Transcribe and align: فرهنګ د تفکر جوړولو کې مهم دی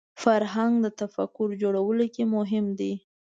فرهنګ 0.23 0.73
د 0.81 0.87
تفکر 1.01 1.47
جوړولو 1.61 2.05
کې 2.15 2.23
مهم 2.35 2.65
دی 2.79 2.93